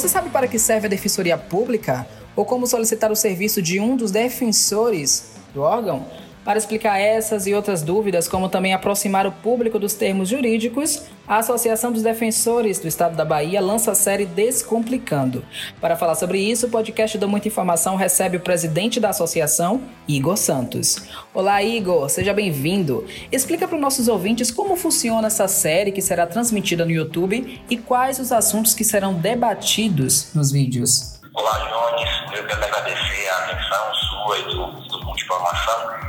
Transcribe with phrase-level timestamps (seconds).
[0.00, 2.08] Você sabe para que serve a Defensoria Pública?
[2.34, 6.06] Ou como solicitar o serviço de um dos defensores do órgão?
[6.44, 11.36] Para explicar essas e outras dúvidas, como também aproximar o público dos termos jurídicos, a
[11.36, 15.44] Associação dos Defensores do Estado da Bahia lança a série Descomplicando.
[15.80, 20.36] Para falar sobre isso, o podcast do Muita Informação recebe o presidente da associação, Igor
[20.38, 21.04] Santos.
[21.34, 23.06] Olá, Igor, seja bem-vindo.
[23.30, 27.76] Explica para os nossos ouvintes como funciona essa série que será transmitida no YouTube e
[27.76, 31.20] quais os assuntos que serão debatidos nos vídeos.
[31.34, 32.38] Olá, Jones.
[32.38, 35.99] Eu quero agradecer a atenção sua e do, do Muita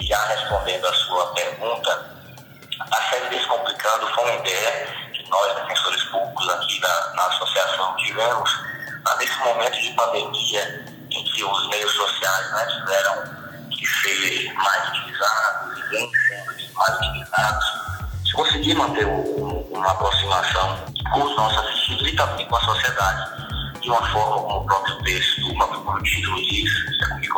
[0.00, 2.18] já respondendo a sua pergunta,
[2.90, 8.50] a série Descomplicando foi uma ideia que nós, defensores públicos aqui da, na associação, tivemos
[9.04, 14.88] ah, nesse momento de pandemia em que os meios sociais né, tiveram que ser mais
[14.88, 17.64] utilizados e vêm sendo mais utilizados.
[18.24, 23.80] Se conseguir manter um, uma aproximação com os nossos assistidos e também com a sociedade,
[23.80, 26.70] de uma forma como o próprio texto, o próprio título diz,
[27.16, 27.28] me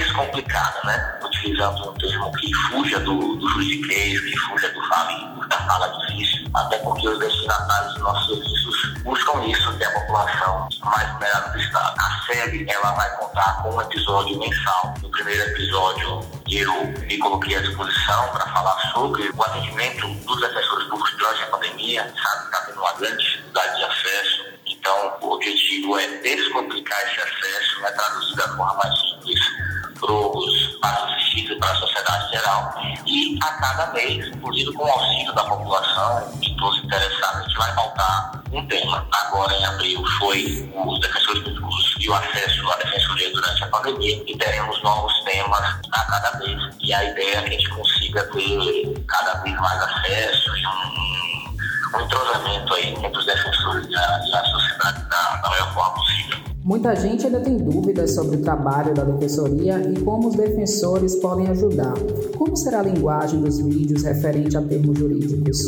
[0.00, 1.18] descomplicada, né?
[1.22, 6.48] Utilizando um termo que fuja do, do juridiquês, que fuja do fala, da fala difícil,
[6.54, 11.52] até porque os destinatários dos nossos serviços buscam isso, que é a população mais vulnerável
[11.52, 11.94] do Estado.
[11.98, 14.94] A série, ela vai contar com um episódio mensal.
[15.02, 16.20] No primeiro episódio,
[16.50, 21.46] eu me coloquei à disposição para falar sobre o atendimento dos defensores públicos durante a
[21.46, 24.44] pandemia, sabe está tendo uma grande dificuldade de acesso.
[24.66, 29.63] Então, o objetivo é descomplicar esse acesso, né, traduzir da forma mais simples
[30.04, 32.74] para os assistidos para a sociedade geral.
[33.06, 37.42] E a cada mês, inclusive com o auxílio da população, de todos os interessados, a
[37.42, 39.06] gente vai pautar um tema.
[39.12, 44.22] Agora, em abril, foi os defensores públicos e o acesso à defensoria durante a pandemia,
[44.26, 46.76] e teremos novos temas a cada mês.
[46.80, 51.96] E a ideia é que a gente consiga ter cada vez mais acesso e um,
[51.96, 55.94] um entrosamento aí entre os defensores e a, e a sociedade da, da melhor forma
[55.94, 56.53] possível.
[56.64, 61.46] Muita gente ainda tem dúvidas sobre o trabalho da defensoria e como os defensores podem
[61.48, 61.92] ajudar.
[62.38, 65.58] Como será a linguagem dos vídeos referente a termos jurídicos?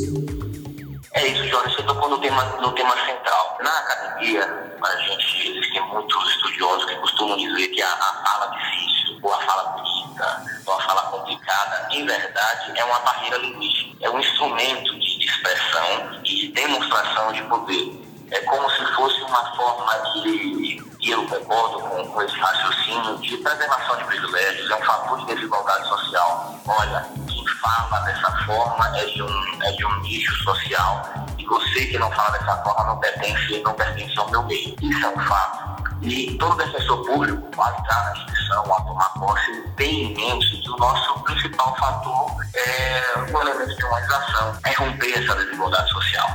[1.12, 1.76] É isso, Jorge.
[1.76, 3.58] Você tocou no tema, no tema central.
[3.62, 4.42] Na academia,
[4.82, 9.40] a gente existem muitos estudiosos que costumam dizer que a, a fala difícil, ou a
[9.42, 13.94] fala bonita, ou a fala complicada, em verdade, é uma barreira linguística.
[14.00, 19.56] É um instrumento de, expressão e de demonstração de poder é como se fosse uma
[19.56, 19.92] forma
[20.22, 25.18] de, e eu concordo com, com esse raciocínio, de preservação de privilégios, é um fator
[25.20, 26.58] de desigualdade social.
[26.66, 31.04] Olha, quem fala dessa forma é de um, é de um nicho social
[31.38, 34.74] e você que não fala dessa forma não pertence, não pertence ao meu meio.
[34.82, 35.84] Isso é um fato.
[36.02, 40.70] E todo defensor público, ao entrar na instituição, ao tomar posse, tem em mente que
[40.70, 46.26] o nosso principal fator é o elemento de humanização, é romper essa desigualdade social.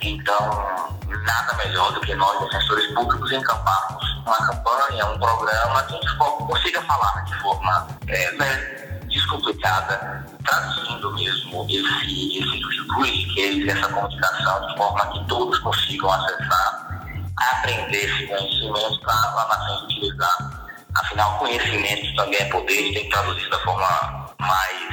[0.00, 3.99] Então, nada melhor do que nós, defensores públicos, encamparmos
[4.30, 11.12] uma campanha, um programa que a gente consiga falar de forma é, né, descomplicada, traduzindo
[11.14, 17.02] mesmo esse, esse juridiquês, essa comunicação, de forma que todos consigam acessar,
[17.36, 20.70] aprender esse conhecimento para lá na frente utilizar.
[20.94, 24.90] Afinal, conhecimento também é poder, tem que traduzir da forma mais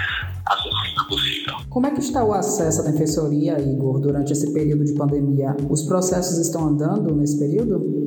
[0.47, 1.55] acessível possível.
[1.69, 5.55] Como é que está o acesso à defensoria, Igor, durante esse período de pandemia?
[5.69, 8.06] Os processos estão andando nesse período?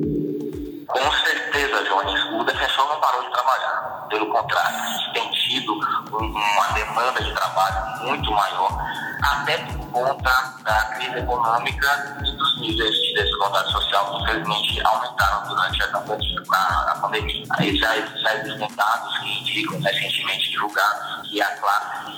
[4.41, 8.77] Contrário, tem tido uma demanda de trabalho muito maior,
[9.21, 15.47] até por conta da crise econômica e dos níveis de desigualdade social que, infelizmente, aumentaram
[15.47, 17.45] durante a pandemia.
[17.51, 22.11] Aí já, já existem dados que indicam, recentemente divulgados, que a classe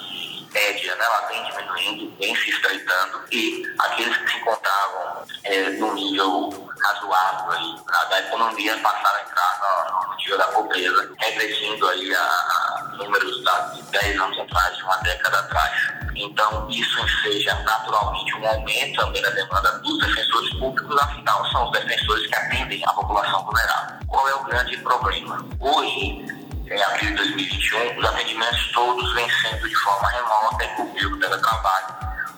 [0.54, 5.94] média, né, ela vem diminuindo, vem se estreitando e aqueles que se encontravam é, no
[5.96, 7.76] nível razoável aí,
[8.10, 13.82] da economia passaram a entrar no, nível da pobreza, regredindo aí a, a números de
[13.84, 15.94] 10 anos atrás, de uma década atrás.
[16.16, 21.72] Então, isso enseja naturalmente um aumento também da demanda dos defensores públicos, afinal, são os
[21.72, 23.98] defensores que atendem a população vulnerável.
[24.08, 25.44] Qual é o grande problema?
[25.60, 31.10] Hoje, em abril de 2021, os atendimentos todos vêm sendo de forma remota e por
[31.10, 31.88] do teletrabalho,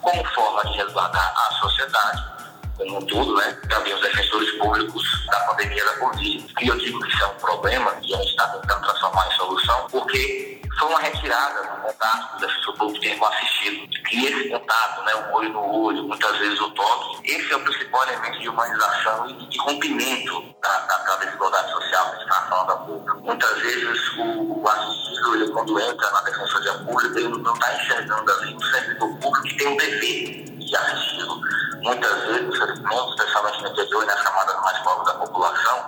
[0.01, 2.34] como forma de resguardar a sociedade
[2.77, 3.57] como um todo, né?
[3.69, 6.53] Também os defensores públicos da pandemia da Covid.
[6.61, 9.35] E eu digo que isso é um problema e a gente está tentando transformar em
[9.35, 13.87] solução, porque foi uma retirada do contato que o defensor público tem com o assistido.
[14.11, 17.59] E esse contato, né, o olho no olho, muitas vezes o toque, esse é o
[17.61, 22.71] principal elemento de humanização e de rompimento da, da, da desigualdade social que está falando
[22.71, 23.21] há pouco.
[23.21, 28.31] Muitas vezes o, o assistido, ele, quando entra na defensoria pública, ele não está enxergando
[28.31, 31.41] ali um servidor público que tem um dever de assisti-lo
[31.85, 35.14] muitas vezes, infelizmente, especialmente no interior e nas camadas mais pobres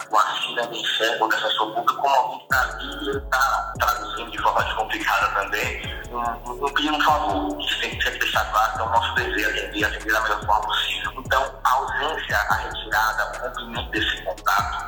[0.10, 4.64] imagina nem enxerga o defensor público como alguém que está ali está traduzindo de forma
[4.64, 5.82] descomplicada também,
[6.12, 7.62] um, um, pedindo um favor.
[7.62, 10.46] Isso tem que sempre deixar claro que é o nosso dever atender, atender da melhor
[10.46, 11.14] forma possível.
[11.18, 14.87] Então, a ausência, a retirada, o cumprimento desse contato,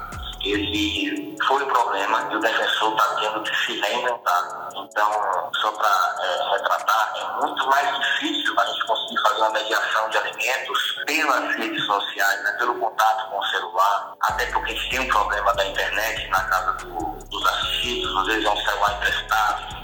[0.51, 4.69] ele foi o problema e o defensor está tendo que se reinventar.
[4.75, 10.09] Então, só para é, retratar, é muito mais difícil a gente conseguir fazer uma mediação
[10.09, 14.89] de alimentos pelas redes sociais, né, pelo contato com o celular, até porque a gente
[14.89, 18.93] tem um problema da internet na casa do, dos assistidos, às vezes é um celular
[18.93, 19.79] emprestado,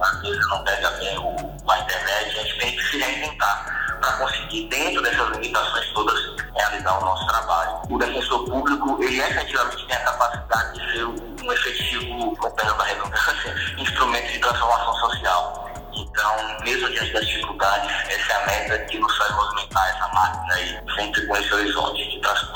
[0.00, 4.12] às vezes não pega bem o, a internet, a gente tem que se reinventar para
[4.12, 6.37] conseguir, dentro dessas limitações todas,
[6.68, 7.80] realizar o nosso trabalho.
[7.88, 12.84] O defensor público, ele efetivamente tem a capacidade de ser um efetivo, com perdão da
[12.84, 15.70] redundância, instrumento de transformação social.
[15.94, 20.54] Então, mesmo diante das dificuldades, essa é a meta que nos faz movimentar essa máquina
[20.54, 22.47] aí, sempre com esse horizonte de conseguir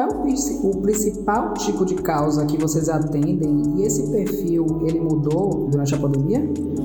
[0.00, 4.98] qual é o, o, principal tipo de causa que vocês atendem e esse perfil, ele
[4.98, 6.38] mudou durante a pandemia?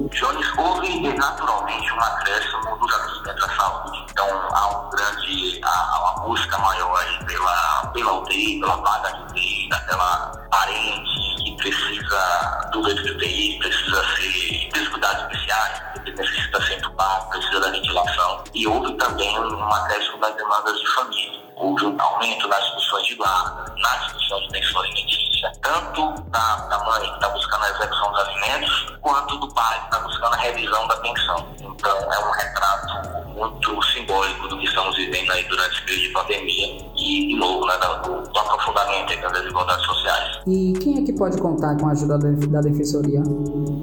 [0.09, 4.05] Jones, houve naturalmente um acréscimo dos atendimentos à saúde.
[4.11, 9.23] Então, há um grande, há uma busca maior aí pela, pela UTI, pela vaga de
[9.23, 16.73] UTI, daquela parente que precisa do leito de UTI, precisa ser descuidados especiais, necessita ser
[16.79, 18.43] entubado, precisa da ventilação.
[18.53, 21.34] E houve também um acréscimo das demandas de família.
[21.57, 26.83] Houve um aumento nas discussões de guarda, na discussão de pensão alimentícia, tanto da, da
[26.83, 30.37] mãe que está buscando a execução dos alimentos, quanto do pai que está buscando a
[30.37, 31.47] revisão da pensão.
[31.61, 36.13] Então, é um retrato muito simbólico do que estamos vivendo aí durante esse período de
[36.13, 40.39] pandemia e, de novo, né, do, do aprofundamento das desigualdades sociais.
[40.47, 43.21] E quem é que pode contar com a ajuda da Defensoria?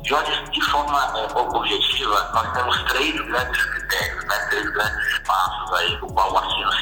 [0.05, 5.97] Jorge, de forma é, objetiva, nós temos três grandes critérios, né, três grandes espaços aí
[5.99, 6.82] do qual o artigo se enquadra.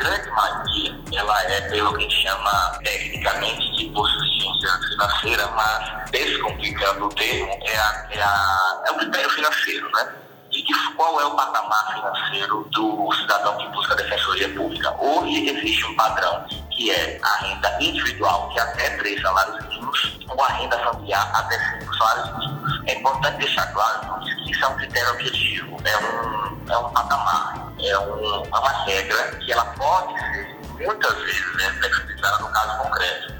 [0.00, 7.58] grande maioria, ela é pelo que chama tecnicamente de suficiência financeira, mas descomplicando o termo,
[7.62, 10.14] é, a, é, a, é o critério financeiro, né?
[10.50, 14.94] de que, qual é o patamar financeiro do cidadão que busca defensoria pública.
[15.00, 20.18] Hoje existe um padrão que é a renda individual, que é até três salários mínimos,
[20.28, 22.82] ou a renda familiar até cinco salários mínimos.
[22.86, 27.69] É importante deixar claro que isso é um critério objetivo, é um, é um patamar,
[27.88, 33.34] é, um, uma regra que ela pode ser muitas vezes né, flexibilizada no caso concreto.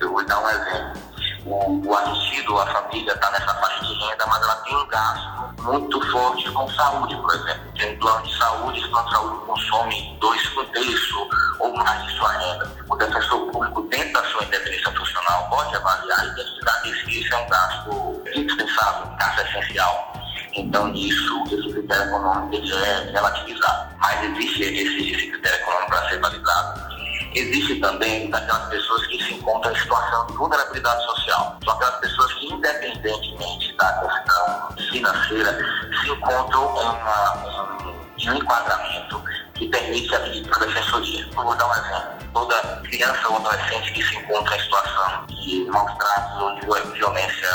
[0.00, 1.02] Eu vou dar um exemplo
[1.44, 5.62] o, o assistido, a família está nessa faixa de renda, mas ela tem um gasto
[5.62, 7.72] muito forte com saúde, por exemplo.
[7.76, 11.28] Tem um plano de saúde, esse plano de saúde consome dois um terço
[11.58, 12.72] ou mais de sua renda.
[12.88, 17.38] O defensor público, dentro da sua independência funcional, pode avaliar a identidade se isso é
[17.38, 20.12] um gasto indispensável, um gasto essencial.
[20.54, 23.96] Então, isso, esse critério econômico ele é relativizado.
[23.98, 26.92] Mas existe esse, esse critério econômico para ser validado
[27.34, 31.58] existe também daquelas pessoas que se encontram em situação de vulnerabilidade social.
[31.64, 35.58] São aquelas pessoas que, independentemente da questão financeira,
[36.00, 37.78] se encontram em, uma,
[38.18, 39.22] em um enquadramento
[39.54, 41.28] que permite a visita da defensoria.
[41.34, 42.21] Vou dar um exemplo.
[42.32, 47.48] Toda criança ou adolescente que se encontra em situação de maus tratos ou de violência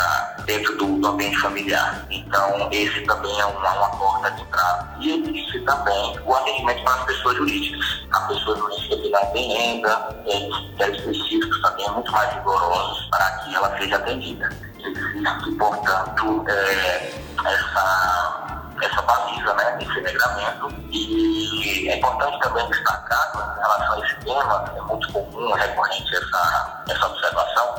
[0.44, 2.06] dentro do, do, ambiente familiar.
[2.10, 4.88] Então, esse também é uma, uma porta de entrada.
[5.00, 8.06] E existe também o atendimento para as pessoas jurídicas.
[8.12, 13.30] A pessoa jurídica que não tem renda, tem critérios específicos também muito mais rigorosos para
[13.38, 14.48] que ela seja atendida.
[14.78, 17.12] Existe, portanto, é,
[17.44, 20.68] essa essa baliza, né, esse regramento.
[20.90, 26.16] E é importante também destacar, em relação a esse tema, é muito comum, é recorrente
[26.16, 27.74] essa, essa observação,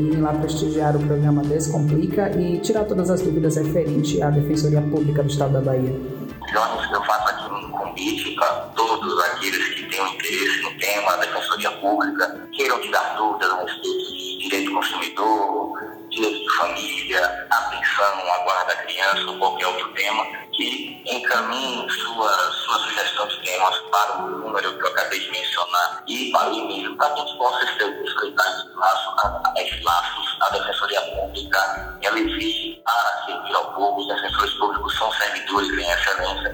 [0.01, 5.23] irem lá prestigiar o programa Descomplica e tirar todas as dúvidas referentes à Defensoria Pública
[5.23, 6.16] do Estado da Bahia.
[6.57, 11.71] Eu faço aqui um convite para todos aqueles que tenham interesse no tema da Defensoria
[11.73, 18.39] Pública, queiram tirar dúvidas a respeito de direito do consumidor, direito de família, atenção, a
[18.45, 24.23] guarda da criança ou qualquer outro tema, que encaminhem sua, sua sugestão de temas para
[24.23, 27.37] o número que eu acabei de mencionar e para o e-mail, para que a gente
[27.37, 30.37] possa estreitar esses laços, esses laços.
[30.41, 35.91] A Defensoria Pública, ela existe para servir ao povo, os defensores públicos são servidores em
[35.91, 36.46] excelência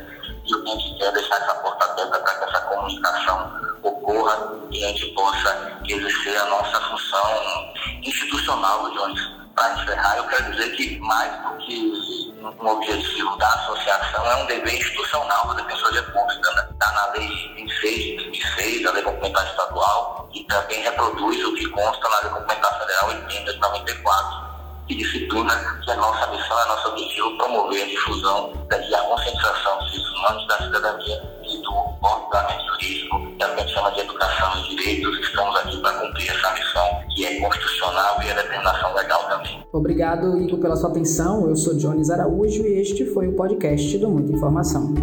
[8.62, 9.42] institucional, Jones.
[9.54, 14.46] Para encerrar, eu quero dizer que mais do que um objetivo da associação é um
[14.46, 16.48] dever institucional da Defensoria Pública.
[16.48, 16.62] Está?
[16.78, 21.68] Tá na Lei 26 de 2006, a Lei Complementar Estadual, e também reproduz o que
[21.68, 24.52] consta na Lei Complementar Federal 80 de 94
[24.86, 29.78] que disciplina que a nossa missão, a nosso objetivo promover a difusão e a conscientização
[29.78, 34.58] dos direitos humanos da cidadania e do ordenamento jurídico, que a gente chama de educação
[34.58, 35.18] e direitos.
[35.20, 36.51] Estamos aqui para cumprir essa
[39.92, 41.46] Obrigado, Igor, pela sua atenção.
[41.50, 44.94] Eu sou Jones Araújo e este foi o podcast do Muita Informação.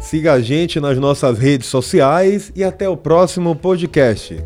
[0.00, 4.36] Siga a gente nas nossas redes sociais e até o próximo podcast.